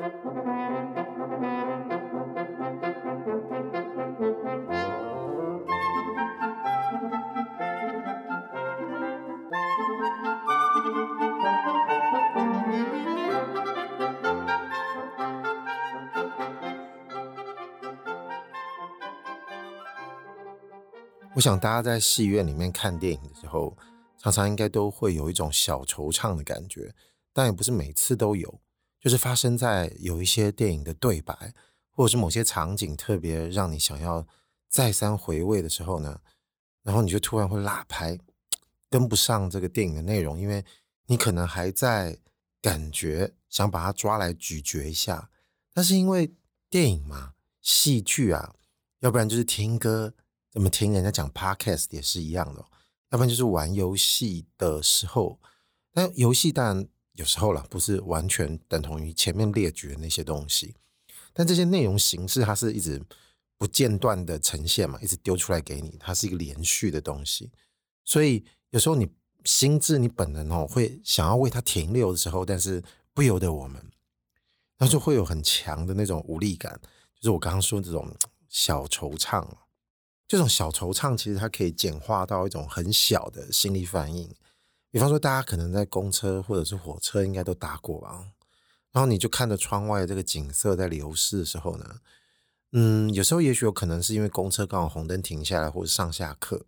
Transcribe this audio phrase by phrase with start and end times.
[0.00, 0.04] 我
[21.40, 23.76] 想大家在戏院里面看电影的时候，
[24.16, 26.94] 常常应该都会有一种小惆怅的感觉，
[27.32, 28.60] 但也不是每次都有。
[29.08, 31.54] 就是发生在有一些电影的对白，
[31.92, 34.26] 或者是某些场景特别让你想要
[34.68, 36.20] 再三回味的时候呢，
[36.82, 38.18] 然后你就突然会落拍，
[38.90, 40.62] 跟不上这个电影的内容，因为
[41.06, 42.18] 你可能还在
[42.60, 45.30] 感觉想把它抓来咀嚼一下，
[45.72, 46.34] 但是因为
[46.68, 48.54] 电影嘛，戏剧啊，
[49.00, 50.12] 要不然就是听歌。
[50.50, 52.62] 怎么听人家讲 Podcast 也是一样的，
[53.08, 55.40] 要不然就是玩游戏的时候，
[55.94, 60.72] 但游戏当然有时候啦，不是完全等同于前面列举的那些东西，
[61.32, 63.02] 但这些内容形式它是一直
[63.56, 67.50] 不间断的呈现嘛，一直丢出来给你，它是一个连续的东西，
[68.04, 69.08] 所以有时候你
[69.44, 72.80] 心智你本能哦会想要为它停留的时候，但是
[73.12, 73.84] 不由得我们，
[74.78, 76.80] 那就会有很强的那种无力感，
[77.16, 78.14] 就是我刚刚说的这种
[78.48, 79.44] 小惆怅。
[80.28, 84.30] 这种小惆怅，其实它可以简化到一种很小的心理反应。
[84.90, 88.32] 比方说，大家可能在公车或者是火车，应该都搭过吧？
[88.92, 92.00] 然后你就看着窗外这个景色在流逝的时候呢，
[92.72, 96.64] 嗯，有时候也许有可能是因为公车刚好红灯停下来，或者上下客，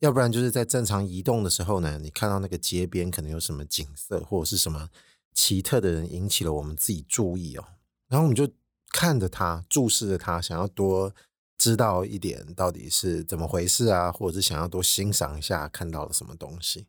[0.00, 4.88] 要不然就是在正常移动的时候呢，你看到那个街边可能有什么景色，或者是什么
[5.32, 7.64] 奇特的人引起了我们自己注意哦，
[8.08, 8.48] 然后我们就
[8.92, 11.12] 看着他，注视着他，想要多。
[11.56, 16.86] 知道一点到底是怎么回事啊，或者是想要多欣赏一下看到了什么东西，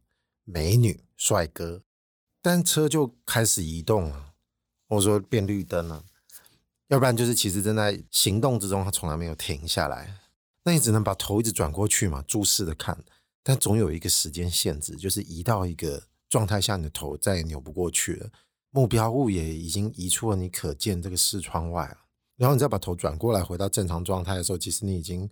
[0.54, 1.82] 美女、帅哥，
[2.42, 4.34] 但车就开始移动了，
[4.90, 6.04] 或者说变绿灯了，
[6.90, 10.20] 要不然就是其实正在行动之中，它从来没有停下来，
[10.64, 13.02] 那你只能把头一直转过去嘛，注视的看，
[13.42, 18.30] 但总有一个时间限制，就是移到一个状态下，你的头再也扭不过去了，
[18.72, 21.98] 目标物也已经移出了你可见这个视窗外了。
[22.36, 25.30] 然后你再把头转过来，回到正常状态的时候，其实你已经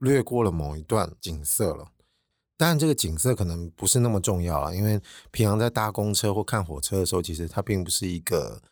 [0.00, 1.92] 略过了某一段景色了。
[2.60, 5.00] 当然，这个景色可能不是那么重要啊，因为
[5.30, 8.62] 平常在搭公车或看火车的时候，其实它并不是一个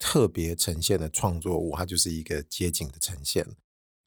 [0.00, 3.46] 特别呈现的创作物，它就是一个街景的呈现。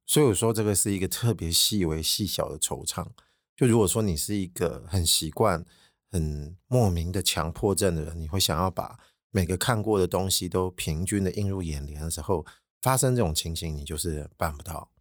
[0.05, 3.07] 所以我说这个是一个特别细微细小的惆怅。
[3.55, 5.65] 就如果说你是一个很习惯、
[6.11, 8.99] 很莫名的强迫症的人，你会想要把
[9.31, 12.45] 每个看过的东西都平均的映入眼帘的时候。
[12.81, 14.91] 发生这种情形，你就是办不到，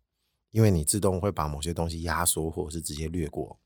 [0.53, 3.59] 因为你自动会把某些东西压缩，或者是直接略过。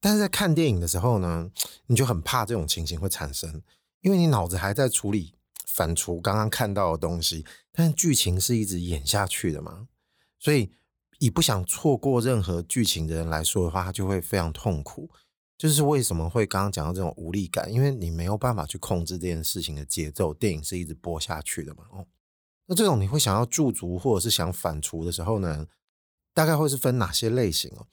[0.00, 1.50] 但是在看电影的时候呢，
[1.86, 3.62] 你就很怕这种情形会产生，
[4.00, 5.34] 因为你脑子还在处理
[5.66, 9.88] 反刍刚刚看到的东西，但剧情是一直演下去的嘛，
[10.38, 10.70] 所以
[11.18, 15.10] 以不想错过任何剧情的人来说的话，他就会非常痛苦。
[15.58, 22.06] 就是为什么会刚刚讲到这种无力感，因为你没有办法去控制这件事情的节奏，电影是一直播下去的嘛，哦。
[22.66, 25.66] 那这种你会想要驻足或者是想反刍的时候呢，
[26.34, 27.86] 大概会是分哪些类型哦？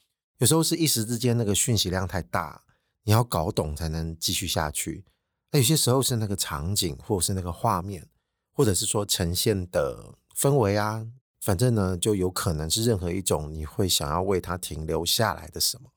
[0.43, 2.61] 有时候是一时之间那个讯息量太大，
[3.03, 5.05] 你要搞懂才能继续下去。
[5.51, 8.09] 那有些时候是那个场景或者是那个画面，
[8.51, 11.07] 或者是说呈现的氛围啊，
[11.39, 15.89] 反正呢就有可能是任何一种你会想要为它停留下来的什么，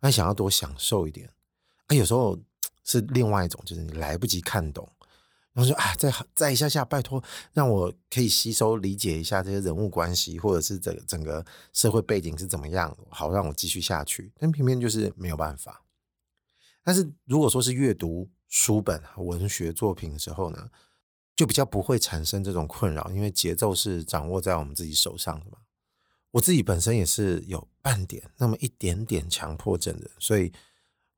[0.00, 1.30] 那想要多享受一点。
[1.86, 2.36] 啊，有时候
[2.82, 4.90] 是另外一种，就是你来不及看懂。
[5.56, 7.24] 然后说啊，再再一下下，拜托，
[7.54, 14.30] 让我可以吸收理解一下这些人物关系，或者是整整个社会背景是怎么样，好让我继续下去。
[14.38, 15.82] 但偏偏就是没有办法。
[16.84, 20.68] 但是如果说是阅读书本、文学作品的时候呢，
[21.34, 25.56] 就比较不会产生这种困扰，因为节奏是掌握在我们自己手上的嘛。
[26.32, 30.52] 我自己本身也是有半点那么一点点强迫症的，所以。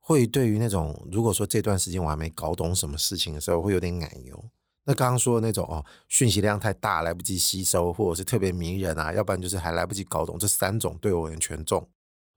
[0.09, 4.43] 会对于那种，如果说这段时间我还没搞懂什么事情的时候，会有点奶油。
[4.85, 11.87] 那刚刚说的那种哦，讯息量太大，来不及吸收，或者是特别迷人啊，要不然就是还来不及搞懂，这三种对我而言全中。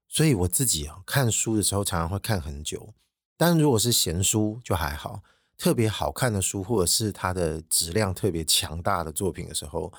[0.09, 2.94] 所以我自己啊，看书的时候常常会看很久，
[3.38, 5.21] 但如果是闲书就还好。
[5.57, 9.94] 特别好看的书，或者是它的质量特别强大的作品的时候，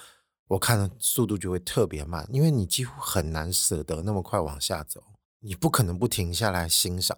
[0.49, 5.01] 我看的速度就会特别慢，因为你几乎很难舍得那么快往下走，
[5.39, 7.17] 你不可能不停下来欣赏。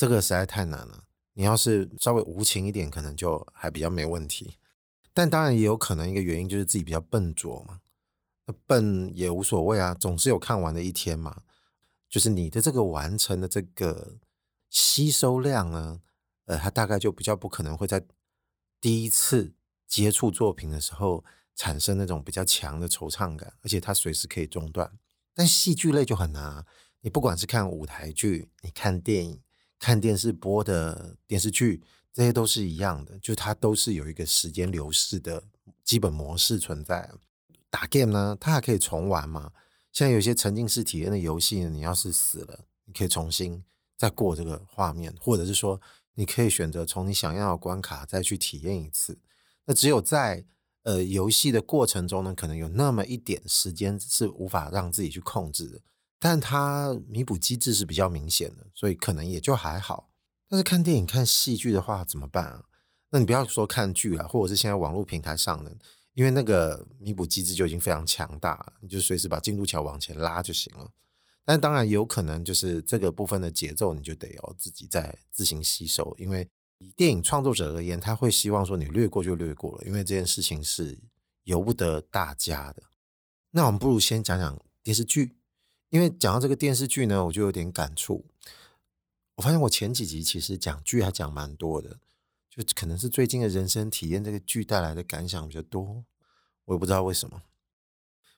[0.00, 1.04] 这个实在太难了。
[1.34, 4.56] 你要是稍微无情一点，可能就还比较没问题。
[5.12, 7.80] 但当然也有可能一个原因就是自己比较笨拙嘛。
[8.66, 11.42] 笨也无所谓啊，总是有看完的一天嘛。
[12.08, 14.16] 就是你的这个完成的这个
[14.70, 16.00] 吸收量呢，
[16.46, 18.02] 呃，它大概就比较不可能会在
[18.80, 19.52] 第一次
[19.86, 21.22] 接触作品的时候
[21.54, 24.90] 产生那种比较强的惆怅感，而且它随时可以中断。
[25.34, 26.66] 但戏剧类就很难啊，
[27.02, 29.42] 你不管是看舞台剧，你看电影，
[29.80, 31.82] 看电视播的电视剧，
[32.12, 35.42] 这些都是一样的，就它都是有一个时间流逝的
[35.82, 37.10] 基本模式存在。
[37.68, 39.50] 打 game 呢，它还可以重玩嘛？
[39.90, 43.64] 像有些沉浸式体验的游戏呢，你要是死了，你可以重新
[43.96, 45.80] 再过这个画面，或者是说。
[46.14, 49.18] 你可以选择从你想要的关卡再去体验一次。
[49.64, 50.44] 那只有在
[50.82, 55.80] 呃游戏的过程中呢，可能有那么一点时间是无法让自己去控制的，
[56.20, 60.12] 但它弥补机制是比较明显的，所以可能也就还好。
[60.48, 62.64] 但是看电影、看戏剧的话怎么办啊？
[63.08, 65.74] 那你不要说看剧了，或者是现在网络平台上的，
[66.12, 70.90] 因为那个弥补机制就已经非常强大，你就随时把进度条往前拉就行了。
[71.44, 76.14] 但当然有可能，就是这个部分的节奏，你就得要自己再自行吸收。
[76.18, 80.98] 因为以电影创作者而言，他会希望说你略过就略过了，因为这件事情是
[81.44, 82.82] 由不得大家的。
[83.50, 85.36] 那我们不如先讲讲电视剧，
[85.90, 88.24] 因为讲到这个电视剧呢，我就有点感触。
[89.36, 91.98] 我发现我前几集其实讲剧还讲蛮多的，
[92.48, 96.04] 就可能是最近的人生体验，这个剧带来的感想比较多。
[96.64, 97.42] 我也不知道为什么，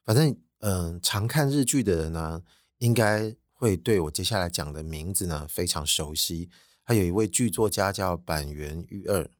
[0.04, 2.42] 反正嗯、常看日剧的人呢。
[2.82, 6.50] 应该会对我接下来讲的名字呢非常熟悉。
[6.84, 9.30] 他有一位剧作家叫坂垣裕二，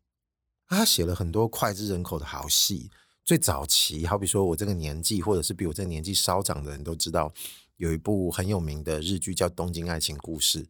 [0.68, 2.88] 他写了很多脍炙人口的好戏。
[3.24, 7.34] 最早期，好比说我这个年纪，或者是比我这个年纪稍长的人都知道，
[7.82, 10.62] 有一部很有名的日剧叫《东京爱情故事》，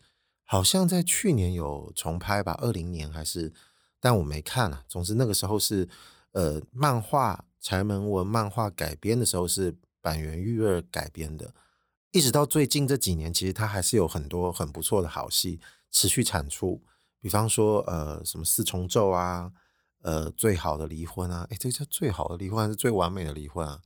[0.47, 3.53] 好像在去年有重拍吧，二零年还是？
[4.00, 4.82] 但我没看啊。
[4.88, 5.87] 总之那个时候是
[6.31, 11.53] 呃漫画柴门文漫画改编的时候，是坂元裕二改编的。
[12.12, 15.61] 一直到最近这几年，其实他还是有很多很不错的好戏
[15.91, 16.82] 持续产出。
[17.20, 19.53] 比方说，呃，什么四重奏啊，
[20.00, 23.82] 呃，最好的离婚啊，诶，这个叫最好的离婚还是最完美的离婚啊？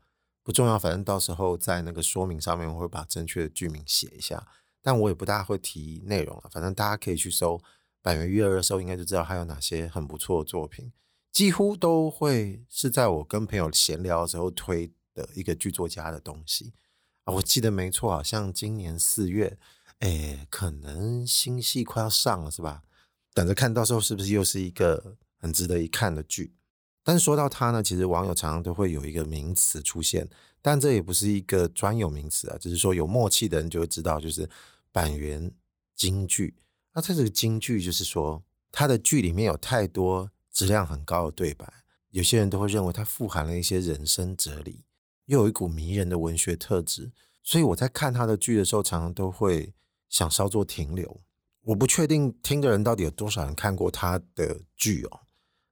[0.47, 4.47] 不重要，反正到时候在那个说明上面我会把正确的剧名写一下。
[4.81, 7.61] 但我也不大会提内容了，反正大家可以去搜
[8.01, 10.93] 百元裕二的时候，应该就知道还有哪些很不错的作品，
[11.33, 16.73] 几乎都会是在我跟朋友闲聊的时候推的一个剧作家的东西
[17.25, 17.35] 啊。
[17.35, 19.59] 我记得没错，好像今年四月，
[19.99, 22.85] 哎，可能新戏快要上了，是吧？
[23.35, 26.55] 等着看到时候是不是又是一个很值得一看的剧。
[27.07, 30.29] 但是说到他呢，其实网友常常都会有一个名词出现，
[30.61, 34.51] 但这也不是一个专有名词啊，只是说有默契的人就会知道，就是
[34.91, 35.53] 板垣
[35.95, 36.57] 京剧。
[36.93, 38.43] 那这个京剧就是说，
[38.73, 41.73] 他的剧里面有太多质量很高的对白，
[42.11, 44.83] 有些人都会认为它富含了一些人生哲理。
[45.27, 47.13] 又有一股迷人的文学特质，
[47.45, 49.73] 所以我在看他的剧的时候，常常都会
[50.09, 51.21] 想稍作停留。
[51.63, 55.21] 我不确定听的人到底有多少人看过他的剧哦，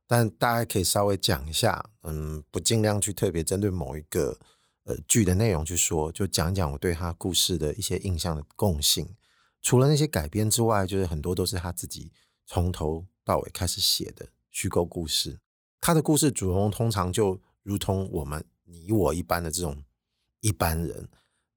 [0.06, 4.38] 但大家可以稍微讲一下，嗯，不尽量去特别针对某一个
[4.84, 9.14] 呃剧的内容去说，就讲讲我对他故事的一些印象的共性。
[9.62, 12.12] 除了那些改编之外，就是很多都是他自己
[12.46, 15.40] 从头到尾开始写的虚构故事。
[15.80, 18.44] 他的故事主人公通常就如同我们。
[18.66, 19.84] 你我一般的这种
[20.40, 21.06] 一般人，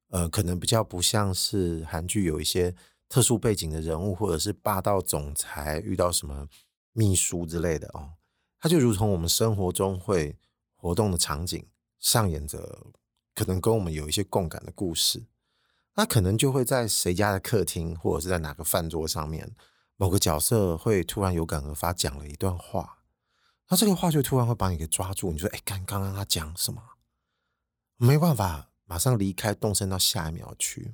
[0.10, 2.76] 呃，可能比较不像是韩剧有一些
[3.08, 6.50] 特殊背景的人物，或者是霸道总裁遇到什么
[6.92, 8.12] 秘书之类的哦。
[8.59, 10.38] 他就如同我们生活中会
[10.75, 11.68] 活动的场景，
[12.00, 12.88] 上演着
[13.36, 15.26] 可能跟我们有一些共感的故事。
[15.95, 19.56] 那可能就会在谁家的客厅，或者是在哪个饭桌上面，
[19.95, 22.99] 某个角色会突然有感而发，讲了一段话，
[23.69, 25.31] 那这个话就突然会把你给抓住。
[25.31, 26.81] 你说：“哎，刚刚刚他讲什么？”
[27.97, 30.94] 没办法马上离开，动身到下一秒去。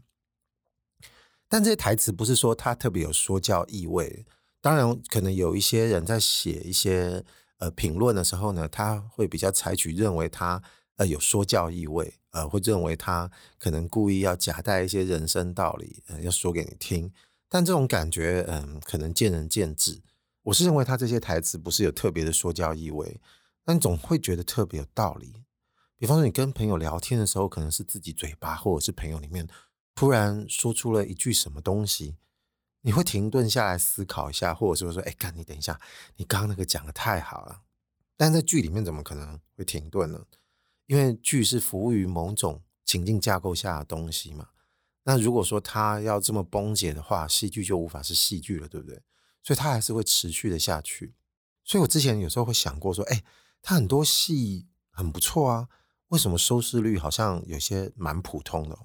[1.50, 4.26] 但这些台词不是说他特别有说教意味。
[4.62, 7.26] 当然，可能有一些人在写一些
[7.64, 10.62] 呃评论的时候呢，他会比较采取认为他
[10.98, 17.10] 呃有说教意味，呃，会认为他可能故意要夹带一些人生道理，呃，要说给你听。
[17.48, 20.02] 但这种感觉，嗯、可能见仁见智。
[20.44, 23.22] 我是认为他这些台词不是有特别的说教意味，
[23.64, 25.34] 但总会觉得特别有道理。
[25.98, 29.48] 比方说，你跟朋友聊天的时候，可能是自己嘴巴，或者是朋友里面
[29.96, 32.16] 突然说出了一句什么东西，
[32.84, 35.80] 你会停顿下来思考一下，或者是说，哎，干，你等一下，
[36.18, 37.64] 你刚刚那个讲得太好了。
[38.16, 40.26] 但在剧里面怎么可能会停顿呢？
[40.86, 44.50] 因为剧是服务于某种情境架构下的东西嘛。
[45.06, 49.02] 那如果说它要这么崩解的话，戏剧就无法是戏剧了，对不对？
[49.42, 51.16] 所以它还是会持续的下去。
[51.64, 53.24] 所以我之前有时候会想过说，哎，
[53.62, 55.70] 它很多戏很不错啊。
[56.10, 58.78] 为什么收视率好像有些蛮普通的？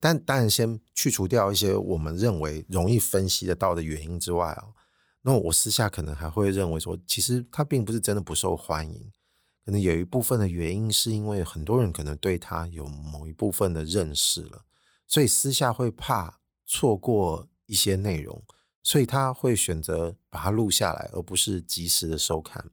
[0.00, 4.74] 但当然，先去除掉一些我们认为容易分析得到的原因之外哦，
[5.22, 9.10] 那我私下可能还会认为说，其实它并不是真的不受欢迎，
[9.64, 14.64] 可能有一部分的原因是因为很多人可能对他有某一部分的认识了，
[15.06, 18.42] 所以私下会怕错过一些内容，
[18.82, 22.70] 所以他会选择把它录下来，而不是及时的收看。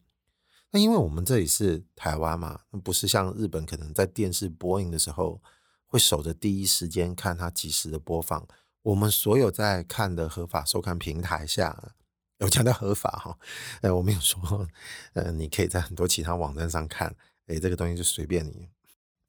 [0.72, 5.42] 那因为我们这里是台湾嘛，不是像日本可能在电视播映的时候
[5.88, 8.48] 会守着第一时间看它及时的播放。
[8.82, 11.94] 我们所有在看的合法收看平台下。
[12.40, 13.40] 有强调合法哈，
[13.80, 14.68] 呃，我没有说，
[15.14, 17.16] 呃，你可以在很多其他网站上看，
[17.48, 18.68] 诶，这个东西就随便你。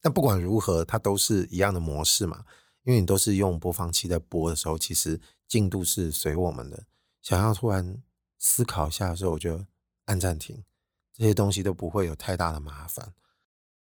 [0.00, 2.44] 但不管如何，它都是一样的模式嘛，
[2.82, 6.82] 因为你都是用播放器在播的时候，其实进度是随我们的。
[7.22, 8.02] 想要突然
[8.40, 9.64] 思考一下的时候，我就
[10.06, 10.64] 按暂停，
[11.12, 13.14] 这些东西都不会有太大的麻烦。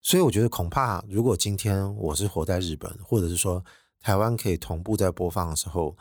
[0.00, 3.64] 所以我觉得，恐怕如果今天我是活在日本，或者是说
[4.00, 5.97] 台湾可以同步在播放的时候。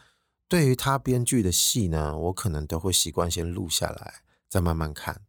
[0.49, 5.23] 对于他编剧的戏呢，我可能都会习惯先录下来，再慢慢看。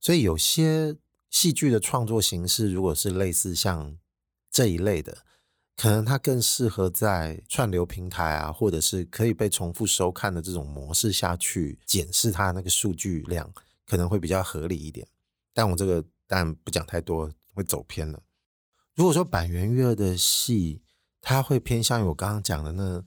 [0.00, 0.96] 所以有些
[1.28, 3.98] 戏剧的创作形式，如果是类似像
[4.50, 5.26] 这一类的，
[5.76, 13.52] 可能它更适合在串流平台啊，或者是可以被重复收看的这种模式下去检视它那个数据量，
[13.86, 15.06] 可能会比较合理一点。
[15.52, 18.22] 但我这个当然不讲太多，会走偏了。
[18.94, 20.82] 如果说坂元裕二的戏，
[21.20, 23.04] 它会偏向于我刚刚讲的那。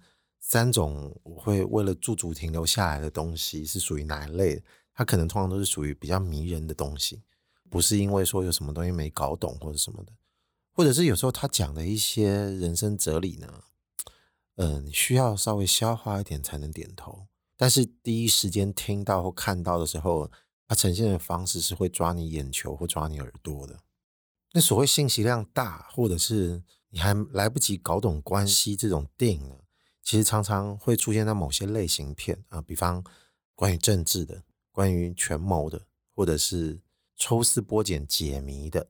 [0.48, 4.64] 三种我会为了驻足停留下来的东西是属于哪一类？
[4.94, 7.24] 它可能通常都是属于比较迷人的东西，
[7.68, 10.14] 不是因为说有什么东西没搞懂或者什么的，
[10.72, 13.64] 或者是有时候他讲的一些人生哲理呢，
[14.58, 17.26] 嗯、需要稍微消化一点才能点头，
[17.58, 20.30] 但是第一时间听到或看到的时候，
[20.68, 23.80] 它呈现的方式是会抓你眼球或抓你耳朵的。
[24.56, 29.56] 那所谓信息量大，或者是你还来不及搞懂关系这种电影呢？
[30.02, 33.04] 其实常常会出现在某些类型片啊，比方
[33.54, 35.82] 关于政治的、关于权谋的，
[36.16, 36.80] 或者是
[37.18, 38.88] 抽丝剥茧解谜的。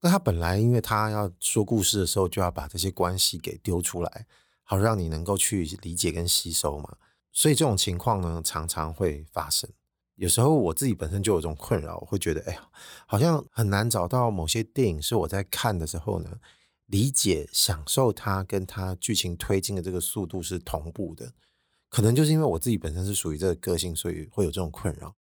[0.00, 4.26] 那他本来因为他要说故事的时候，就要把这些关系给丢出来，
[4.64, 6.96] 好让你能够去理解跟吸收嘛。
[7.30, 9.70] 所以这种情况呢，常常会发生。
[10.16, 12.68] 有时候我自己本身就有一种困扰，我会觉得，哎呀，
[13.06, 16.38] 好像很难找到某些电影是我在看的时候呢。
[16.88, 21.32] 理解、享受它跟它剧情推进的这个速度是同步的，
[21.88, 25.16] 可能就是因为我自己本身是属于这个个性，所以会有这种困扰。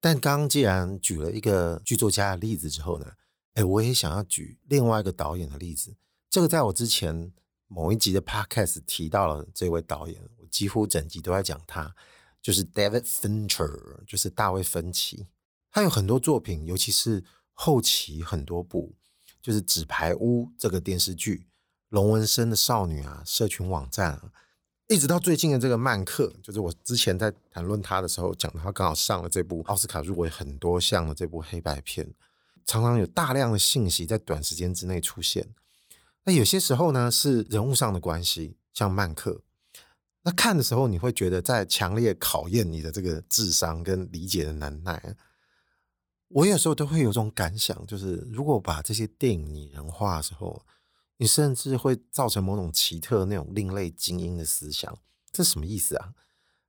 [0.00, 3.12] 但刚刚既然举了一个剧作家的例子之后呢，
[3.54, 5.94] 哎，我也想要举另外一个导演的例子。
[6.28, 7.32] 这个在我之前
[7.68, 11.94] 某一集的 Podcast 提到了这位导演，我几乎整集都在讲他，
[12.42, 15.26] 就是 David Fincher，就是大卫芬奇。
[15.70, 18.94] 他有很多作品，尤其是后期很多部。
[19.40, 21.46] 就是《纸牌屋》这个电视剧，
[21.88, 24.32] 龙纹身的少女啊，社群网站啊，
[24.88, 32.12] 一直到最近的这个《曼克》，就是我之前在谈论他的时候讲，他刚好上了这部奥斯卡入围很多项的这部黑白片，
[32.66, 35.54] 常常有大量的信息在短时间之内出现。
[36.24, 39.30] 那有些时候呢，是人物上的关系，像《曼克》，
[40.28, 45.16] 那看的时候你会觉得在强烈考验你的这个智商跟理解的能耐。
[46.28, 50.60] 我有时候都会有种感想，就是如果把这些电影拟人化的时候，
[51.16, 54.98] 你甚至会造成某种奇特那种另类精英的思想，
[55.32, 56.12] 这什么意思啊？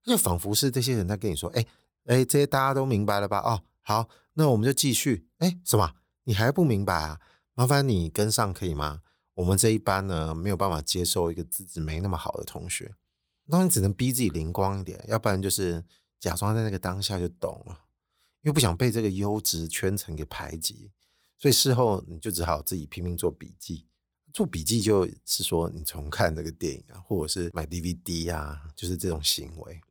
[0.06, 1.66] 就仿佛是这些人在跟你说：“哎
[2.06, 3.40] 哎，这些大家都明白了吧？
[3.40, 5.28] 哦，好，那我们就继续。
[5.40, 5.96] 哎，什么？
[6.24, 7.20] 你还不明白啊？
[7.56, 9.02] 麻烦你跟上可以吗？
[9.34, 12.96] 我们这一班呢，没有办法接受一个资质没那么好的同学，
[13.52, 15.84] 那你只能逼自己灵光一点，要不然就是
[16.20, 17.86] 假装在那个当下就懂了。”
[18.42, 20.92] 因为不想被这个优质圈层给排挤，
[21.38, 23.86] 所以事后你就只好自己拼命做笔记。
[24.32, 29.82] 做笔记就是说你重看这个电影啊，或者是买 DVD 啊，就是这种行为。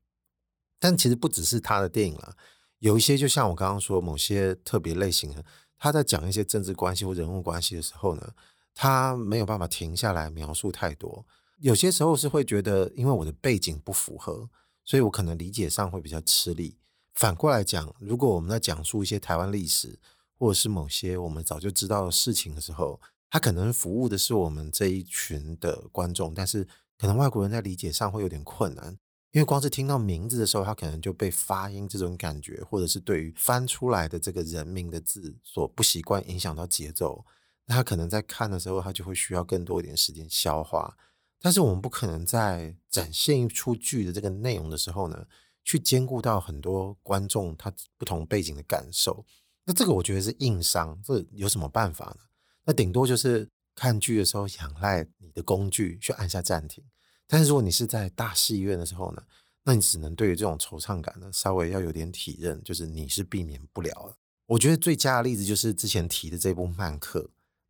[0.79, 2.35] 但其实不只是他的电影啦，
[2.79, 5.45] 有一些就像我刚刚说，某些特别类型的，
[5.77, 8.33] 他在讲一些政治关系或人物关系的时候呢，
[8.75, 11.27] 他没有办法停下来描述太多。
[11.61, 14.49] 有些时候是会觉得，因为我的背景不符合，
[14.85, 16.77] 所以我可能理解上会比较吃力。
[17.15, 19.99] 反过来讲，如果我们在讲述一些台湾历史，
[20.39, 28.97] 或者是某些我们早就知道的事情的时候，他可能服务的是我们这一群的观众，但是可能外国人在理解上会有点困难，
[29.33, 37.25] 因为光是听到名字的时候，他可能就被发音这种感觉，或者是对于翻出来的这个人名的字所不习惯，影响到节奏。
[37.67, 40.97] 那他可能在看的时候，他就会需要更多一点时间消化。
[41.41, 45.27] 但是我们不可能在展现一出剧的这个内容的时候呢，
[45.65, 49.25] 去兼顾到很多观众他不同背景的感受，
[49.65, 52.21] 那这个我觉得是硬伤，这有什么办法呢？
[52.65, 56.83] 那顶多就是看剧的时候仰赖你的工具去按下暂停。
[57.27, 59.23] 但是如果你是在大戏院的时候呢，
[59.65, 64.17] 那你只能对于这种惆怅感呢稍微要有点体认，就是你是避免不了了。
[64.47, 67.21] 我觉得最佳的例子就是之前提的这部《曼克》，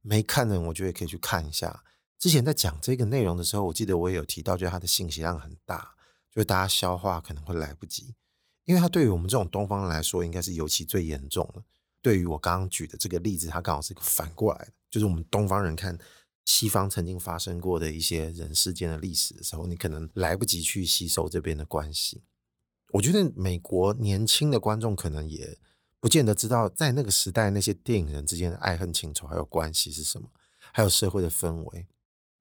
[0.00, 1.82] 没看的人我觉得可以去看一下。
[2.18, 5.94] 之前在讲这个内容的时候，我记得我也有提到，就是它的信息量很大，
[6.32, 8.14] 就是大家消化可能会来不及，
[8.64, 11.62] 因为它对于我们这种东方人来说，应该是尤其最严重的。
[12.02, 15.96] 对于我刚刚举的这个例子，它刚好是一个反过来的，就是我们东方人看
[16.44, 22.22] 西方曾经发生过的一些人世间的历史的时候，你可能来不及去吸收这边的关系。
[22.92, 25.58] 我觉得美国年轻的观众可能也。
[26.00, 30.28] 不见得知道在那个时代那些电影人之间的爱恨情仇还有关系是什么，
[30.72, 31.88] 还有社会的氛围。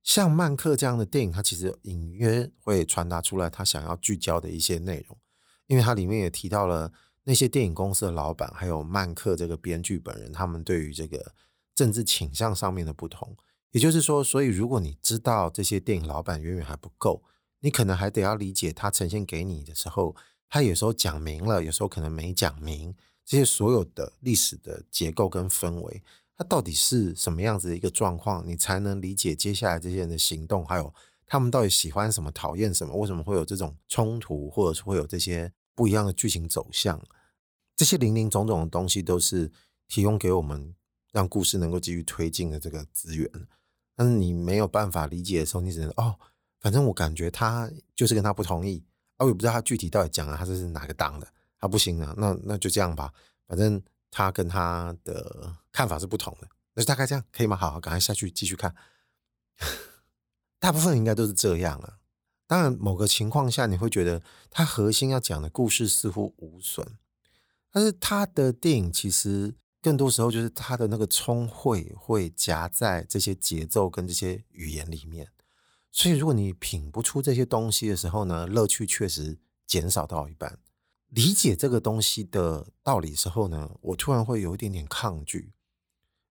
[0.08, 5.18] 像《曼克》这样的电影，它其实隐约会传达出来他想要聚焦的一些内容，
[5.66, 6.94] 因为它里面也提到了
[7.26, 11.34] 那些电影公司的老板，还有曼克这个编剧本人，他们对于这个
[11.76, 13.36] 政治倾向上面的不同。
[13.72, 17.22] 也就是说，所以如果你知道这些电影老板远远还不够，
[17.60, 20.16] 你可能还得要理解他呈现给你的时候，
[20.48, 22.96] 他有时候讲明了，有时候可能没讲明。
[23.26, 26.02] 这些所有的历史的结构跟氛围，
[26.38, 30.94] 他到底是什么样子的一个状况，你才能理解接下来这些人的行动，还有
[31.26, 37.02] 他们到底喜欢什么、讨厌什么，为什么会有这种冲突，或者是会有这些不一样的剧情走向？
[37.76, 39.52] 这些林林总总的东西，都是
[39.88, 40.76] 提供给我们
[41.12, 43.30] 让故事能够继续推进的这个资源。
[43.96, 46.16] 但是你没有办法理解的时候，你只能哦，
[46.60, 48.84] 反正我感觉他就是跟他不同意，
[49.18, 51.28] 啊，我也不知道他具体到底讲了他这是哪个党的。
[51.60, 53.12] 他不行了，那那就这样吧，
[53.48, 57.56] 反正他跟他的看法是不同的，那就大概这样可以吗？
[57.56, 58.74] 好，好，赶快下去继续看。
[60.58, 62.00] 大部分应该都是这样啊。
[62.48, 66.98] 当然，某个情况下你会觉得他核心要讲的故事似乎无损，
[67.72, 75.30] 但是他的电影其实更多时候就是他的那个聪慧会夹在这些节奏跟这些语言里面，
[75.92, 80.58] 所以如果你品不出这些东西的时候呢，乐趣确实减少到一半。
[81.10, 85.54] 理解这个东西的道理的时候呢，我突然会有一点点抗拒。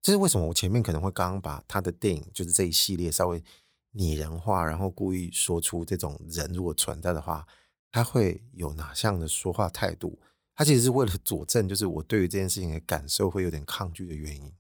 [0.07, 0.47] 这是为什么？
[0.47, 3.43] 我前面可能会刚刚把他的电影，就是这一系列稍微
[3.91, 7.45] 拟人化，然后故意说出这种人如果存在的话，
[7.91, 10.17] 他会有哪项的说话态度？
[10.55, 14.53] 他其实是为了佐证，就是我对于这件事情的感受会有点抗拒的原因。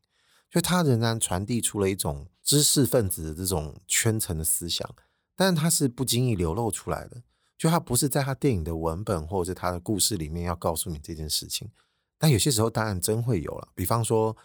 [0.51, 4.97] 就他仍然传递出了一种知识分子的这种圈层的思想，
[5.37, 7.23] 但是他是不经意流露出来的。
[7.57, 11.71] 就他不是在他电影的文本或者是他的故事里面要告诉你这件事情，
[12.19, 13.69] 但有些时候当然真会有了。
[13.77, 14.37] 比方说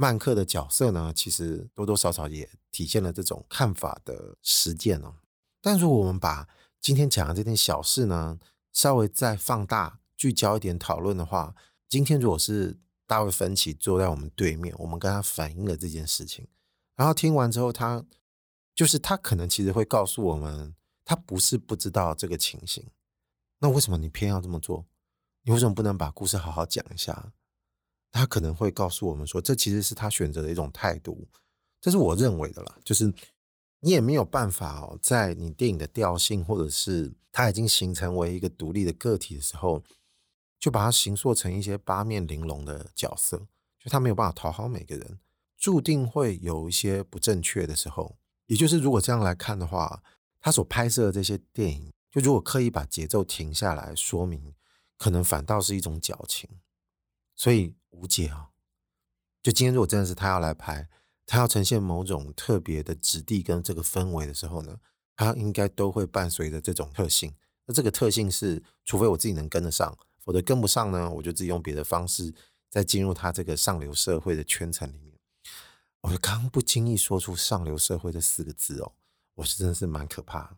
[0.00, 5.16] 曼克的角色呢，其实多多少少也体现了这种看法的实践哦。
[5.60, 6.48] 但如果我们把
[6.80, 8.38] 今天讲的这件小事呢，
[8.72, 11.54] 稍微再放大聚焦一点讨论的话，
[11.86, 16.48] 今天如果是大卫芬奇坐在我们对面，我们跟他反映了这件事情，
[16.96, 18.02] 然后听完之后，他
[18.74, 20.74] 就是他可能其实会告诉我们。
[21.02, 22.86] 他不是不知道这个情形，
[23.58, 24.86] 那为什么你偏要这么做？
[25.42, 27.32] 你为什么不能把故事好好讲一下？
[28.10, 31.28] 他可能会告诉我们说，这其实是他选择的一种态度，
[31.80, 32.78] 这是我认为的啦。
[32.84, 33.12] 就是
[33.80, 39.82] 你也没有办法哦，在你电影的调性或者是他已经形成为一个独立的个体的时候，
[40.58, 43.38] 就把它形塑成一些八面玲珑的角色，
[43.78, 45.18] 就他没有办法讨好每个人，
[45.56, 48.16] 注定会有一些不正确的时候。
[48.46, 50.02] 也就是如果这样来看的话。
[50.42, 54.54] 他所拍摄的这些电影，就如果刻意把节奏停下来说明，
[54.96, 56.48] 可能反倒是一种矫情。
[57.36, 58.50] 所以无解啊！
[59.42, 60.88] 就今天如果真的是他要来拍，
[61.26, 64.78] 他要呈现某种特别的质地跟这个氛围的时候呢，
[65.16, 67.34] 他应该都会伴随着这种特性。
[67.66, 72.34] 那这个特性是，除非我自己能跟得上，否则跟不上呢，我就自己用别的方式
[72.68, 75.18] 再进入他这个上流社会的圈层里面。
[76.02, 78.92] 我就刚不经意说出“上流社会”这四个字哦。
[79.34, 80.56] 我是真的是蛮可怕。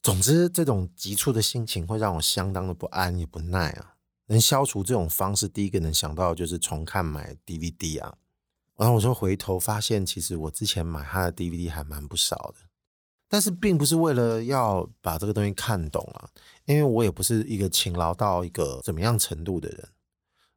[0.00, 3.96] 总之，这种急促的心情会让我相当的不安也不耐啊。
[4.26, 8.16] 能消除这种方式，第一个能想到的就是重看买 DVD 啊。
[8.76, 12.66] 然后我就回头发现，其实我之前买他的 DVD 还蛮不少的。
[13.28, 16.28] 但是并不是为了要把这个东西看懂啊，
[16.64, 19.88] 因为我也不是一个勤劳到一个怎么样程度的人。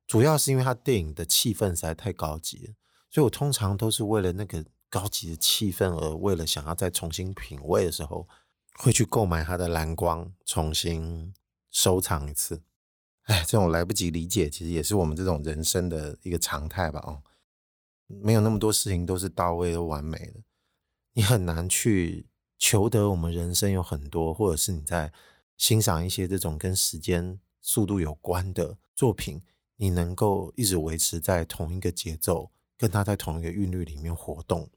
[0.08, 2.74] 主要是因为他电影的气氛实在太高级了，
[3.10, 4.66] 所以我通常都是为了那个。
[4.88, 8.26] 高级的气氛，而为了想要再重新品味的时候，
[8.78, 11.34] 会去购买它的蓝光，重新
[11.70, 12.62] 收藏一次。
[13.26, 17.00] 哎，这种来不及理解，其实也是我们这种人生的一个常态吧？
[17.06, 17.22] 哦，
[18.08, 20.42] 没有那么多事情都是到位、都完美的，
[21.14, 25.12] 你很难去求得我们人生有很多，或者是你在
[25.58, 29.42] 欣赏一些这种跟时间速度有关的作品，
[29.78, 34.70] 你能够一直维持在同一个节奏，跟它在同一个韵律里面活动。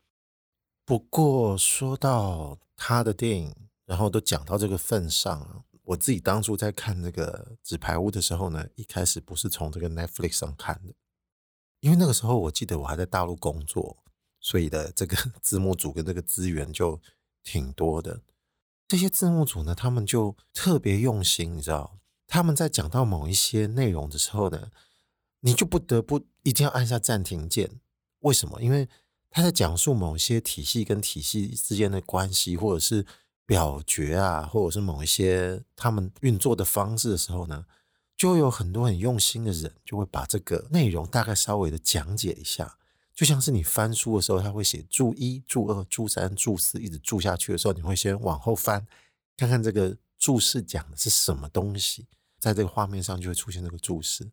[0.87, 10.93] 不过说到他的电影，然后都讲到这个份上了，我自己当初在看这个《纸牌屋》的时候呢，一开始不是从这个 Netflix 上看的，
[11.81, 13.97] 因为那个时候我记得我还在大陆工作，
[14.39, 17.01] 所以的这个 字幕组跟这个资源就
[17.43, 18.21] 挺多的。
[18.87, 24.71] 这些字幕组呢，他们就特别用心，你知道，他们在讲到某一些内容的时候呢，
[25.41, 27.81] 你就不得不一定要按下暂停键。
[28.21, 28.61] 为什么？
[28.63, 28.87] 因为
[29.31, 33.07] 他在讲述某些体系跟体系之间的关系，或者是
[33.49, 37.65] 表决啊，或者是某一些他们运作的方式的时候呢，
[38.15, 42.77] 就有很多很用心的人就会把这个内容大概稍微的讲解一下。
[43.15, 48.87] 就像是你翻书的时候，他会写注一、注二、注三、注四，一直注下去的时候，你会先往后翻，
[49.35, 52.07] 看看这个注释讲的是什么东西，
[52.39, 54.31] 在这个画面上就会出现这个注释。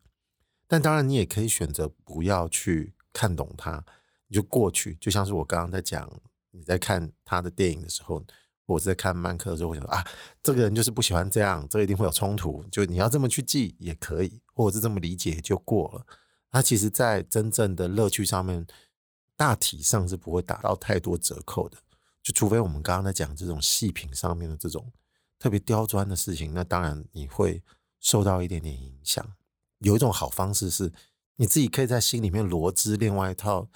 [0.68, 3.82] 但当然，你也可以选择不要去看懂它，
[4.28, 4.94] 你就过去。
[5.00, 6.08] 就像是我刚刚在讲，
[6.50, 8.22] 你在看他的电影的时候，
[8.66, 10.04] 我在看曼克的时候，我想说啊，
[10.42, 12.64] 这个人就是不喜欢这样，这一定会有冲突。
[12.70, 16.06] 就你要这么去记也可以，或者是这么理解就过了。
[16.50, 18.66] 它其实，在真正的乐趣上面，
[19.36, 21.76] 大体上是不会打到太多折扣的。
[22.22, 24.92] 就除非我们刚刚在讲这种细品上面的这种
[25.38, 27.62] 特别刁钻的事情，那当然你会
[28.00, 29.24] 受到一点点影响。
[29.78, 30.92] 有一种好方式是，
[31.36, 33.68] 你自己可以在心里面罗织另外一套，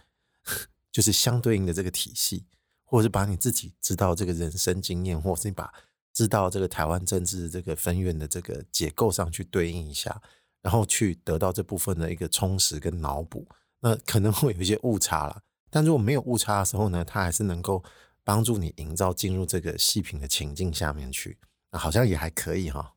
[0.90, 2.46] 就是相对应的这个体系，
[2.90, 5.72] 或者是把你自己知道这个人生经验，或是你把
[6.12, 10.20] 知道这个台湾政治这个分院的这个结构上去对应一下。
[10.62, 13.48] 然后去得到这部分的一个充实跟脑补，
[13.81, 15.42] 那可能会有一些误差了。
[15.70, 17.83] 但如果没有误差的时候呢，它还是能够
[18.22, 21.38] 帮助你营造进入这个细品的情境下面去，
[21.72, 22.92] 那好像也还可以哈。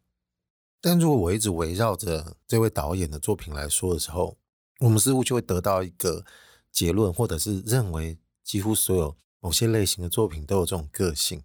[0.81, 4.37] 但如果我一直围绕着这位导演的作品来说的时候，
[4.81, 6.25] 我们似乎就会得到一个
[6.69, 11.43] 结论，或者是认为几乎所有某些类型的作品都有这种个性，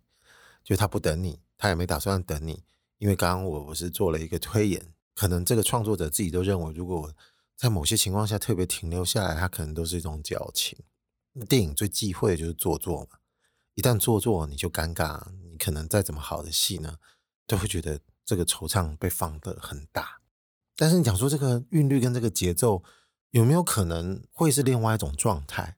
[0.63, 2.63] 就他不等你，他也没打算等你，
[2.99, 4.95] 因为刚刚我我是做了一个推演。
[5.17, 7.13] 可能这个创作者自己都认为，如果
[7.57, 10.79] 在某些情况下特别停留下来，他可能都是一种矫情。
[11.49, 13.19] 电影最忌讳的就是做作嘛，
[13.75, 15.21] 一旦做作，你就尴尬。
[15.51, 16.99] 你可能再怎么好的戏呢，
[17.49, 20.21] 都会觉得这个惆怅被放得很大。
[20.77, 22.85] 但是你讲说这个韵律跟这个节奏
[23.33, 25.78] 有没有可能会是另外一种状态？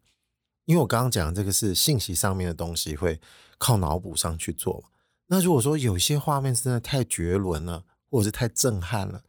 [0.64, 3.20] 因为我刚刚讲这个是信息上面的东西，会
[3.58, 4.84] 靠脑补上去做。
[5.26, 9.22] 那如果说有些画面真的太绝伦了，或者是太震撼了。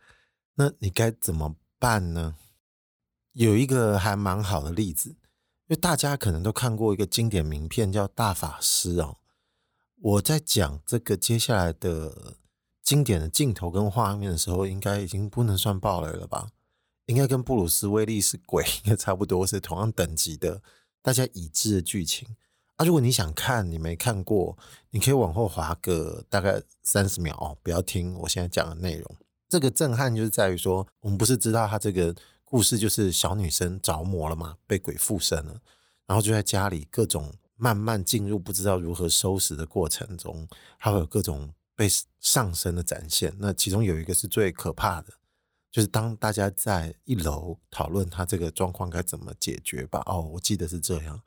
[0.56, 2.36] 那你该怎么办呢？
[3.34, 5.16] 有一个还蛮好的例子，因
[5.70, 9.18] 为大家可能都看过一个经典名片叫《大法师》哦。
[10.02, 12.36] 我在讲这个接下来的
[12.84, 16.50] 经典的镜头跟画面的时候，应该已经不能算爆雷了吧？
[17.06, 20.62] 应该跟布鲁斯威利是鬼应该差不多，是同样等级的，
[21.02, 22.28] 大家已知的剧情。
[22.78, 24.58] 啊，如果你想看，你没看过，
[24.90, 29.16] 你可以往后滑个大概三十秒哦，不要听我现在讲的内容。
[29.48, 35.62] 这个震撼就是在于说，我们不是知道他这个故事就是小女生着魔了嘛，被鬼附身了，
[36.08, 41.88] 然后就在家里各种慢慢进入不知道如何收拾的过程中，还会有各种被
[42.20, 43.36] 上身的展现。
[43.38, 45.14] 那其中有一个是最可怕的，
[45.72, 50.04] 就是当大家在一楼讨论他这个状况该怎么解决吧。
[50.06, 51.22] 哦，我记得是这样，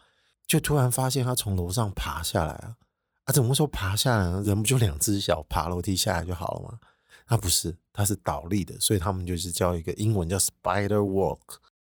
[0.46, 2.76] 就突然发现他从楼上爬下来啊！
[3.24, 4.24] 啊，怎么说爬下来？
[4.42, 6.78] 人不就两只脚爬楼梯下来就好了吗？
[7.26, 11.40] 它不是，它是倒立的，所以他们就是叫一个英文叫 spider walk，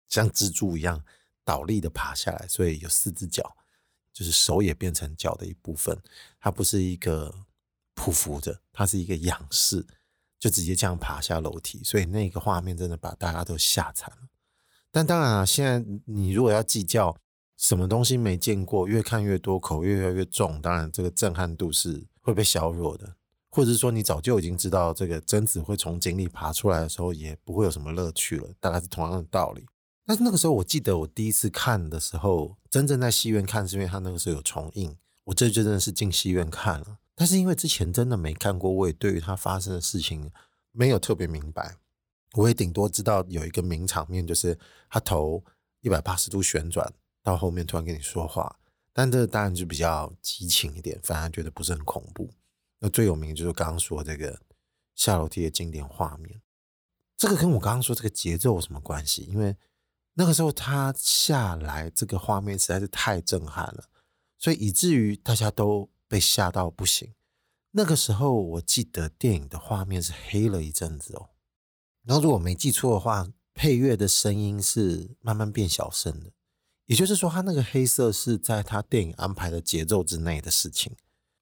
[0.09, 1.03] 像蜘蛛一样
[1.45, 3.55] 倒立的爬下来，所以有四只脚，
[4.11, 5.95] 就是手也变成脚的一部分。
[6.39, 7.31] 它不是一个
[7.95, 9.85] 匍匐着，它是一个仰视，
[10.39, 11.81] 就直接这样爬下楼梯。
[11.83, 14.27] 所以那个画面真的把大家都吓惨了。
[14.91, 17.15] 但当然啊，现在你如果要计较
[17.57, 23.15] 什么东西没见过，越看越多，口越来越重，当然这个震撼度是会被削弱的。
[23.49, 29.65] 或者是说，你早就已经知道这个贞子会从井里爬出来的时候，也不会有什么乐趣了，大概是同样的道理。
[30.05, 36.99] 但是那个时候，我记得我第一次看的时候，真正在戏院看，是因为他那个时候有重映，我这就真的是进戏院看了。
[37.19, 40.31] 但是因为之前真的没看过，我也对于他发生的事情
[40.71, 41.77] 没有特别明白。
[42.33, 45.43] 我也顶多知道有一个名场面，就是他头
[45.81, 48.59] 一百八十度旋转到后面突然跟你说话，
[48.93, 52.29] 但这当然就比较激情一点，反而觉得不是很恐怖。
[52.79, 54.39] 那最有名就是刚刚说这个
[54.93, 56.39] 下楼梯的经典画面，
[57.17, 59.23] 这个跟我刚刚说这个节奏有什么关系？
[59.23, 59.55] 因为
[60.13, 63.85] 那个时候他下来这个画面实在是太震撼了，
[64.37, 67.13] 所以以至于大家都被吓到不行。
[67.71, 71.29] 那个时候我记得电影的画面是黑了一阵子哦，
[72.03, 76.31] 然后如果没记错的话，配乐的声音是慢慢变小声的，
[76.85, 80.95] 也就是说，他那个黑色是在他电影安排的节奏之内的事情。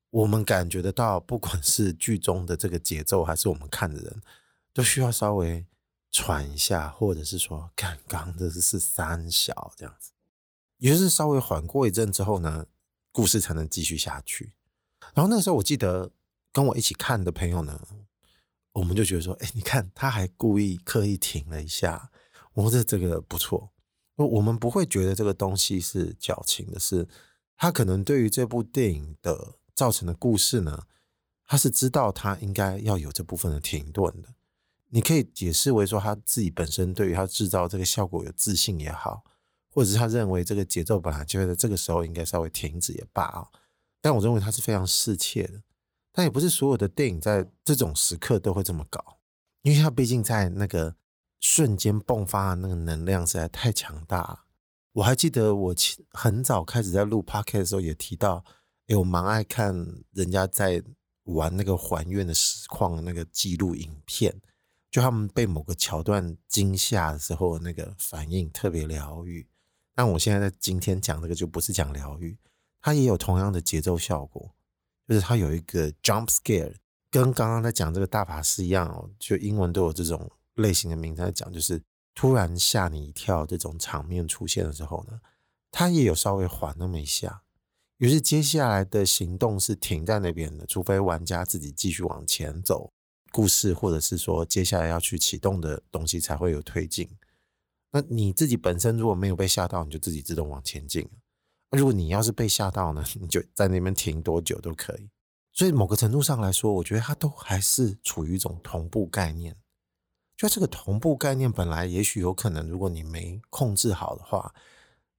[0.09, 4.21] 我们感觉得到，不管是剧中的这个节奏，还是我们看的人，
[4.73, 5.65] 都需要稍微
[6.09, 10.11] 喘一下，或者是说，看刚刚这是三小这样子，
[10.77, 12.65] 也就是稍微缓过一阵之后呢，
[13.15, 14.51] 故事才能继续下去。
[15.13, 16.11] 然后那个时候，我记得
[16.51, 17.79] 跟我一起看的朋友呢，
[18.73, 22.11] 我们就觉得说，哎，你看他还故意刻意停了一下，
[22.55, 23.71] 我觉得这个不错。
[24.17, 27.07] 我们不会觉得这个东西是矫情的，是
[27.55, 30.83] 他可能对于这部电影的造成的故事呢，
[31.47, 34.35] 他是知道他应该要有这部分的停顿的。
[34.89, 39.23] 你可以解释为说他自己本身对于他制造这个效果有自信也好，
[39.75, 43.47] 或者是他认为这个节奏本来就会在这个时候应该稍微停止也罢啊。
[44.01, 45.61] 但我认为他是非常适切的，
[46.11, 49.19] 但也不是所有的电影在这种时刻都会这么搞，
[49.61, 50.95] 因为他毕竟在那个。
[51.41, 54.45] 瞬间迸发的那个能量实在太强大了。
[54.93, 55.75] 我还记得我
[56.09, 58.43] 很早开始在录 p o c a s t 的时候也提到，
[58.87, 59.75] 哎，我蛮爱看
[60.13, 60.81] 人家在
[61.25, 64.41] 玩那个还愿的实况那个记录影片，
[64.89, 69.47] 就他们被某个桥段惊吓的时候，那个反应特别疗愈。
[69.95, 72.37] 但我现在在今天讲这个就不是讲疗愈，
[72.81, 74.53] 它也有同样的节奏效果，
[75.07, 76.75] 就是它有一个 jump scare，
[77.09, 80.29] 跟刚刚在讲这个大法师一样哦，就英文都有这种。
[80.55, 85.19] 类型的名字在讲，就是突然吓你一跳这种场面出现的时候呢，
[85.69, 87.41] 他也有稍微缓那么一下，
[87.97, 92.89] 于是接下来的行动是停在那边的，除非玩家自己继续往前走，
[93.33, 97.09] 故事或者是说接下来要去启动的东西才会有推进。
[97.95, 101.09] 那你自己本身如果没有被吓到，你就自己自动往前进。
[101.71, 105.09] 如果你要是被吓到呢，你就在那边停多久都可以。
[105.53, 109.55] 所以某个程度上来说，我觉得它都还是处于一种同步概念。
[110.35, 114.53] 就这个同步概念，本来也许有可能，如果你没控制好的话，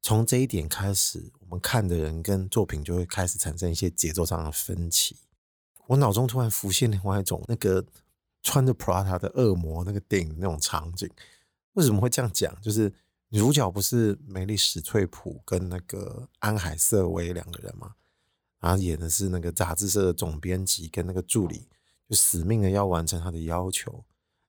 [0.03, 5.17] 从这一点开始，我们看的人跟作品就会开始产生一些节奏上的分歧。
[5.87, 7.83] 我脑中突然浮现另外一种那个
[8.43, 11.11] 穿着 Prada 的恶魔那个电影那种场景。
[11.77, 12.55] 为什么会这样讲？
[12.61, 12.93] 就是
[13.29, 17.95] 女主角不是梅丽史翠普跟那个安海瑟薇两个人吗？
[18.61, 21.69] 然后演的是那个杂志社的总编辑跟那个助理，
[22.09, 24.05] 就死命的要完成他的要求。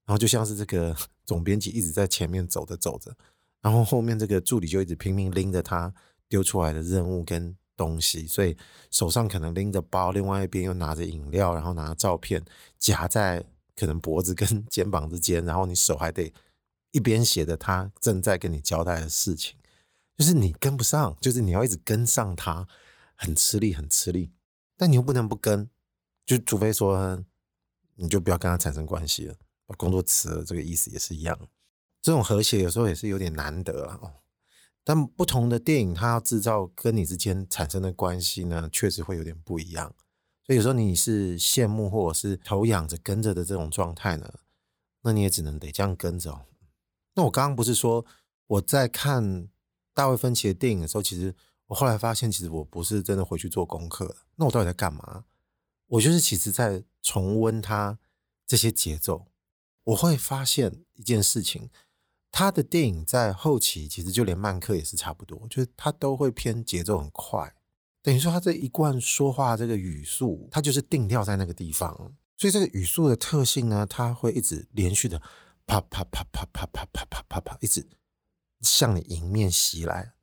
[0.05, 3.13] 然后就像是这个 总编辑一直在前面走着走着，
[3.61, 5.93] 然后后面这个助理就一直拼命拎着他
[6.29, 8.55] 丢出来的任务跟东西，所以
[8.89, 12.43] 手上可能拎着包，另外一边又拿着饮料，然后拿着照片
[12.79, 13.43] 夹在
[13.75, 16.33] 可能脖子跟 肩膀之间，然后你手还得
[16.91, 19.57] 一边写着他正在跟你交代的事情，
[20.17, 22.67] 就是你跟不上，就是你要一直跟上他，
[23.15, 24.31] 很吃力，很吃力，
[24.75, 25.69] 但你又不能不跟，
[26.25, 27.23] 就除非说
[27.95, 29.35] 你就不要跟他产生关系了。
[29.65, 31.37] 把工作辞了，这个意思也是一样。
[32.01, 33.99] 这种和谐有时候也是有点难得啊。
[34.01, 34.13] 哦，
[34.81, 39.93] 但不同的电影，它要制造跟你之间产生的关系呢，确实会有点不一样。
[40.45, 44.33] 所以有时候你是羡慕或者是头仰着跟着的这种状态呢，
[45.01, 46.45] 那你也只能得这样跟着。
[47.17, 48.05] 那我刚刚不是说
[48.45, 49.49] 我在看
[49.93, 54.15] 大卫芬奇的电影的时候，其实我后来发现，其实我不是真的回去做功课。
[54.35, 55.25] 那我到底在干嘛？
[55.87, 57.97] 我就是其实在重温他
[58.45, 59.25] 这些节奏。
[59.85, 61.69] 我会发现一件事情，
[62.29, 67.55] 他的电影在后期其实就连曼克也是差不多，就是他都会偏节奏很快，
[68.03, 75.21] 等于说他这一贯说话这个语速，他就是定调在那个地方，所以这个语速的特性呢，它会一直连续的
[75.67, 77.87] 啪啪啪啪啪啪啪啪啪啪，一直
[78.61, 80.13] 向你迎面袭来，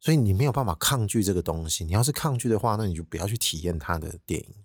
[0.00, 1.84] 所以你没有办法抗拒这个东西。
[1.84, 4.64] 你要是抗拒的话，那你就不要去体验他的电影。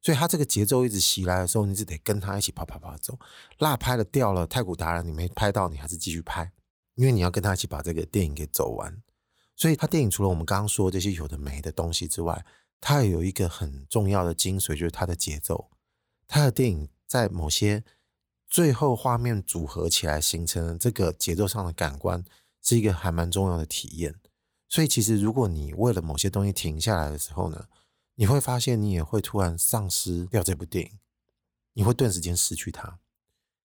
[0.00, 3.18] 所以他这个节奏一直袭来的时候，你只得跟他一起啪啪啪走。
[3.58, 6.52] 落拍了掉了，太古达人你没拍到，你还是继续拍，
[6.94, 9.02] 因为你要跟他一起把这个电影给走完。
[9.56, 12.44] 所以他电影除了我们刚刚说这些有的没的东西之外，
[12.80, 15.70] 它也有一个很重要的精髓，就是它的节奏。
[16.26, 17.84] 他的电影在某些
[18.54, 22.24] 最后画面组合起来形成这个节奏上的感官，
[22.62, 24.14] 是一个还蛮重要的体验。
[24.68, 27.66] 所以其实如果你为了某些东西停下来的时候呢，
[28.14, 30.98] 你会发现，你也会突然丧失掉这部电影，
[31.72, 33.00] 你会顿时间失去它，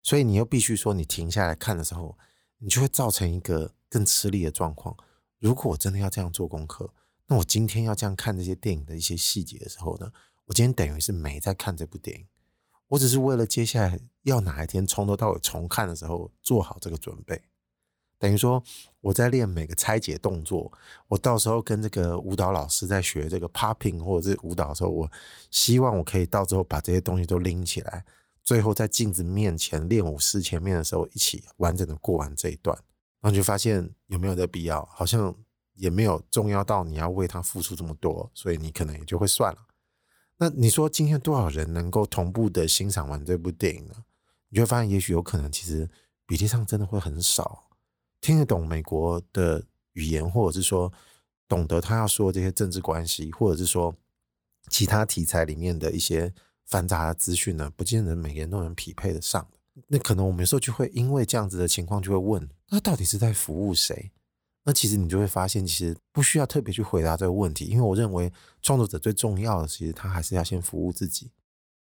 [0.02, 2.18] 所以你又必须说，你停下来看的时候，
[2.58, 4.96] 你就会造成一个更吃力的状况。
[5.38, 6.92] 如果我真的要这样做功课，
[7.28, 10.12] 那我今天要这样看这些电影的一些细节的时候呢，
[10.46, 12.26] 我今天等于是没在看这部电影，
[12.92, 17.40] 我只是为了接下来要哪一天从头到尾重看的时候做好这个准备。
[18.18, 18.62] 等于说，
[19.00, 20.70] 我在练每个拆解动作，
[21.08, 25.10] 我到时候跟这个舞蹈老师在学这个 popping 或者是舞蹈的时候，我
[25.50, 28.04] 希望我可以到时候把这些东西都拎起来，
[28.44, 32.76] 最后在镜子面前练舞室前面的时候，一起完整的过完这一段，
[33.22, 35.34] 然后就发现有没有这必要，好像
[35.76, 39.58] 也没有重要到你要为他付出这么多，所以你可能也就会算了。
[40.42, 43.94] 那你说今天多少人能够同步的欣赏完这部电影呢？
[44.48, 45.88] 你就会发现，也许有可能其实。
[46.24, 47.64] 比例上真的会很少。
[48.20, 50.90] 听得懂美国的语言，或者是说
[51.46, 53.94] 懂得他要说这些政治关系，或者是说
[54.68, 56.32] 其他题材里面的一些
[56.64, 59.46] 繁杂的资讯呢，不见得每个人都能匹配得上。
[59.88, 64.10] 那可能我们有时候就会因为这样子的情况，就会问：那到底是在服务谁？
[64.64, 71.30] 那其实你就会发现，其实不需要特别去回答这个问题，因为我认为创作者最重要的，其实他还是要先服务自己。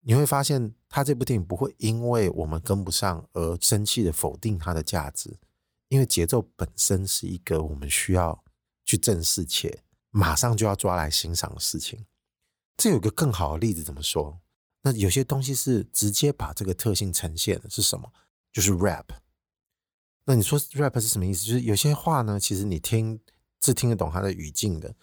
[0.02, 5.38] 你会发现，他这部电影不会因为我们跟不上而生气的否定它的价值。
[5.90, 8.44] 因为节奏本身是一个我们需要
[8.84, 12.06] 去正视且马上就要抓来欣赏的事情。
[12.76, 14.38] 这有个更好的例子，怎么说？
[14.82, 18.12] 那有些东西是直接把这个特性呈现的，是什么？
[18.52, 19.06] 就是 rap。
[20.28, 21.48] 那你说 rap 是什么意思？
[21.48, 23.20] 就是有些话呢，其实你听
[23.60, 24.96] 是听得懂它的语境的，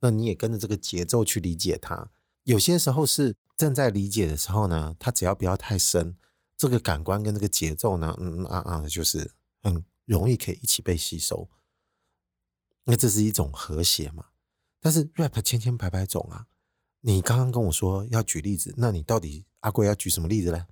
[0.00, 2.10] 那你也跟着这个节奏去理解它。
[2.42, 6.16] 有些时候是正在理解的时候呢，它只要不要太深，
[6.56, 9.30] 这个感官跟这个节奏呢，嗯嗯啊啊，就是
[9.62, 9.84] 很。
[10.06, 11.48] 容易可以一起被吸收，
[12.82, 14.24] 那这是一种和谐嘛？
[14.80, 16.48] 但是 rap 千千百百种啊！
[17.02, 20.66] 你刚刚跟我说要举例子，那你到底阿贵要举什么例子呢？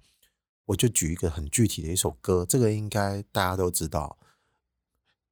[0.68, 4.18] 我就举一个很具体的一首歌，这个应该大家都知道。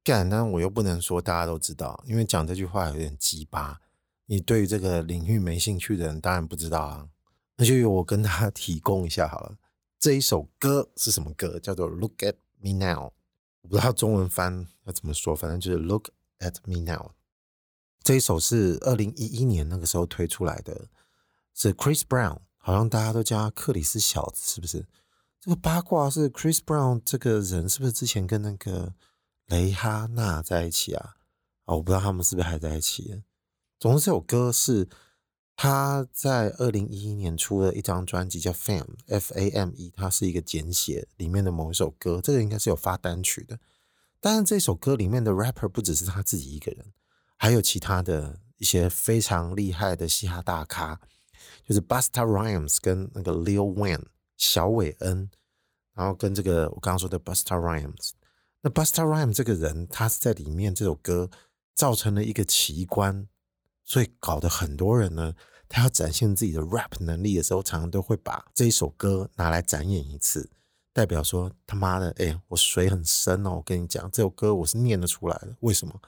[0.03, 3.81] 干，但我又不能说大家都知道，因为讲这句话有点鸡巴。
[4.25, 7.09] 你对于这个领域没兴趣的人当然不知道啊。
[7.57, 9.57] 那就由我跟他 提供一下好了。
[9.99, 11.59] 这一首歌是什么歌？
[11.59, 13.07] 叫做《Look at Me Now》。
[13.61, 17.11] 我不知道中文翻要怎么说，反正就是 Look at me now。
[18.01, 20.87] 这一首是二零一一年那个时候推出来的，
[21.53, 24.87] 是 Chris Brown，好像大家都叫他克里斯小子，是不是？
[25.39, 28.93] 这个八卦是 Chris Brown 这个人是不是之前跟那个
[29.47, 31.15] 蕾哈娜在一起啊？
[31.65, 33.23] 哦，我不知道他们是不是还在一起。
[33.79, 34.87] 总之这首歌是。
[35.59, 42.21] 他在二零一一年出了一张专辑叫《Fame》（F A M E），它是一个简写里面的某一首歌。
[42.21, 43.57] 这个应该是有发单曲的。
[44.19, 46.93] 但是这首歌里面的 rapper 不只是他自己一个人，
[47.37, 51.01] 还有其他的一些非常厉害的嘻哈大咖，
[51.65, 54.05] 就是 Busta Rhymes 跟那个 Lil Wayne
[54.37, 55.29] 小韦恩，
[55.93, 58.11] 然后跟这个我刚刚说的 Busta Rhymes。
[58.61, 61.29] 那 Busta Rhymes 这个人，他是在里面这首歌
[61.75, 63.27] 造成了一个奇观。
[63.89, 65.33] 所以搞得很多人呢，
[65.69, 70.49] 他要展现自己的 rap 能力的时候，常常都会把这一首歌拿来展演一次，
[70.91, 73.51] 代表说他妈的，哎、我水很深哦！
[73.51, 75.55] 我跟你讲，这首歌我是念得出来的。
[75.61, 76.01] 为什么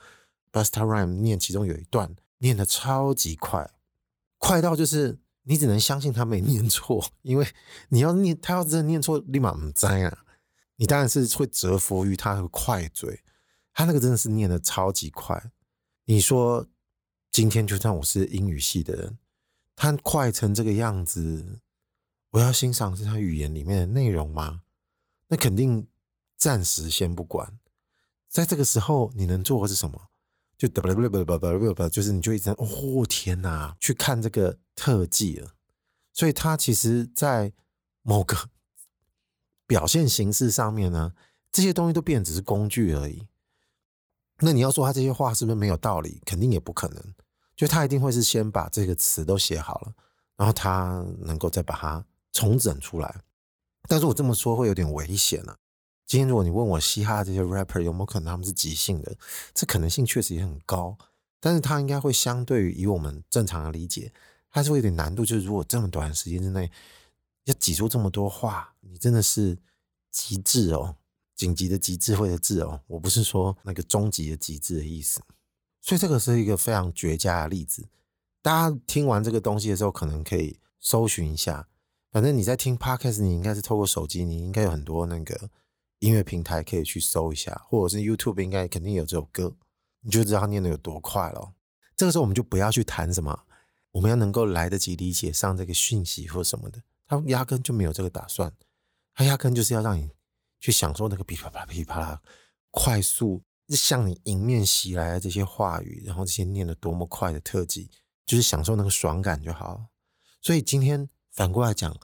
[0.51, 3.71] ？Busta Rhymes 念其中有一段念得超级快，
[4.37, 5.17] 快到就是
[5.49, 7.47] 你只能相信他没念错，因为
[7.89, 10.25] 你要念，他要真的念错，立马唔知啊！
[10.75, 13.23] 你当然是会折服于他的快嘴，
[13.73, 15.51] 他那个真的是念得超级快。
[16.05, 16.67] 你说？
[17.31, 19.19] 今天就算我是英语系的人，
[19.75, 21.59] 他快成这个样子，
[22.31, 24.63] 我要欣赏是他语言里面的内容吗？
[25.27, 25.87] 那肯定
[26.35, 27.59] 暂时先不管。
[28.27, 30.08] 在这个时候，你能做的是什么？
[30.59, 35.53] 就哒哒哒哒哒哒哒，就是你就一直哦天哪，去看这个特技了。
[36.11, 37.53] 所以，他其实，在
[38.01, 38.35] 某个
[39.65, 41.13] 表现形式上面呢，
[41.49, 43.25] 这些东西都变只是工具而已。
[44.39, 46.21] 那你要说他这些话是不是没有道理？
[46.25, 47.01] 肯定也不可能。
[47.55, 49.93] 就他一定会是先把这个词都写好了，
[50.35, 53.21] 然后他能够再把它重整出来。
[53.87, 55.57] 但是我这么说会有点危险了啊。
[56.09, 59.15] 今天如果你问我嘻哈这些 rapper 有没有可能他们是即兴的，
[59.53, 60.97] 这可能性确实也很高。
[61.39, 64.11] 但是他应该会相对于以我们正常的理解，
[64.47, 65.23] 还是会有点难度。
[65.23, 66.71] 就是如果这么短的时间之内
[67.43, 69.55] 要挤出这么多话，你真的是
[70.09, 70.95] 极致哦。
[71.35, 75.21] 紧急的极致会的致哦，我不是说那个终极的极致的意思，
[75.79, 77.87] 所以这个是一个非常绝佳的例子。
[78.41, 81.67] 大家听完这个东西的时候，可能可以搜寻一下。
[82.11, 85.49] 反正你在听 Podcast，你应该是透过手机，你应该有很多那个
[85.99, 89.55] 音乐平台可以去搜一下，或者是 YouTube 应该肯定有这首歌，
[90.01, 91.53] 你就知道他念得有多快了。
[91.95, 93.45] 这个时候我们就不要去谈什么，
[93.91, 98.53] 我们要能够来得及理解上这个讯息或什么的，他压根就没有这个打算，
[99.13, 100.09] 他压根就是要让你。
[100.61, 102.21] 去享受那个噼啪啪噼啪啦，
[102.69, 107.89] 快速向你迎面袭来的这些话语，然后这些念得多么快的特技，
[108.25, 109.85] 就是享受那个爽感就好。
[110.41, 111.97] 所以今天反过来讲，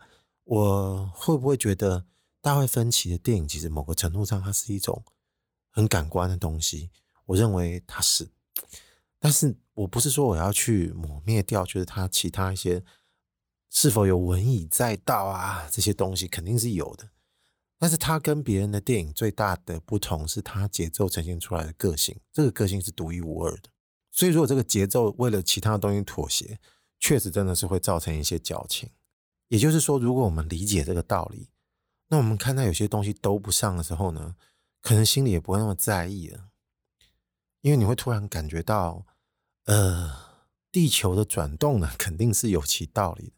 [0.45, 2.05] 我会不会觉得
[2.45, 5.03] 大卫芬奇的电影其实某个程度上它是一种
[5.71, 6.91] 很感官的东西？
[7.25, 8.29] 我认为它是，
[9.17, 12.83] 但是我不是说我要去抹灭掉，就是他其他一些
[13.71, 17.09] 是否有文以载道啊这些东西肯定是有的。
[17.79, 23.69] 但是他跟别人的电影最大的不同是他节奏呈现出来的个性，这个个性是独一无二的。
[24.11, 26.59] 所以如果这个节奏为了其他的东西妥协，
[26.99, 28.91] 确实真的是会造成一些矫情。
[29.47, 31.49] 也就是说，如果我们理解这个道理，
[32.09, 34.35] 那我们看到有些东西都不上的时候呢，
[34.81, 36.49] 可能心里也不会那么在意了，
[37.61, 39.05] 因为你会突然感觉到，
[39.65, 40.11] 呃，
[40.71, 43.33] 地球的转动呢，肯定是有其道理的。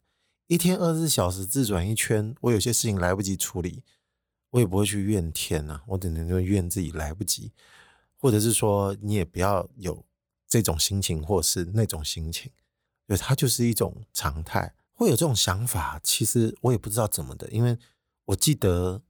[0.48, 3.84] 一天二十四小时自转一圈，我有些事情来不及处理，
[4.52, 7.52] 我也不会去怨天呐、啊，我只能就怨自己来不及，
[8.18, 10.06] 或者是说你也不要有
[10.48, 12.52] 这种心情，或是那种心情，
[13.06, 14.74] 对，它就是一种常态。
[14.94, 17.78] 会有这种想法，其实我也不知道怎么的，因为
[18.28, 19.02] 我记得，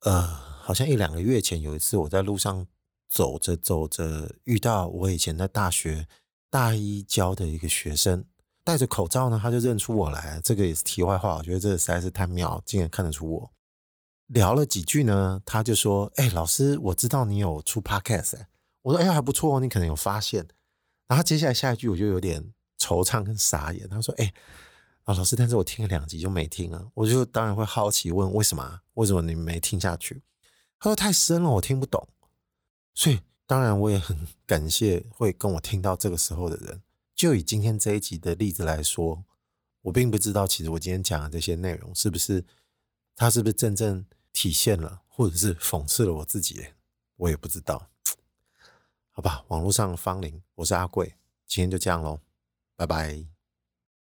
[0.00, 2.66] 呃，好像一两个月前有一次我在路上
[3.08, 6.06] 走着走着，遇到我以前在大学
[6.50, 8.24] 大一教的一个学生。
[8.64, 10.40] 戴着口罩呢，他就认出我来。
[10.42, 13.50] 这个也是题外话，我觉得这个实在是太妙，竟然看得出我。
[14.26, 18.40] 聊了几句呢，他就说：“哎、老师，我知道你有出 podcast。”
[18.82, 20.46] 我说：“哎、欸，还不错哦，你可能有发现。”
[21.08, 23.88] 然后接下来下一句我就有点惆怅跟傻眼。
[23.88, 24.34] 他说：“哎、
[25.08, 28.82] 啊，老师，但是我听了两集就没听了。”我就当然会好奇问：“为什么？
[28.92, 30.22] 为什么你没听下去？”
[30.78, 32.06] 他说：“太深了，我听不懂。”
[32.92, 36.82] 所以当然我也很 感谢会跟我听到这个时候的人。
[37.14, 39.24] 就以今天这一集的例子来说，
[39.80, 42.44] 我并不知道，其实我今天讲的这些内容是不是，
[43.16, 44.04] 他是不是真正
[44.34, 46.66] 体现了，或者是讽刺了我自己？
[47.16, 47.88] 我也不知道。
[49.12, 51.14] 好吧，网络上的芳龄，我是阿贵，
[51.46, 52.20] 今天就这样喽，
[52.76, 53.37] 拜拜。